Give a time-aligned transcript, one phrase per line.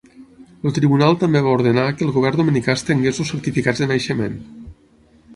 [0.67, 4.41] El tribunal també va ordenar que el govern dominicà estengués els certificats de naixement.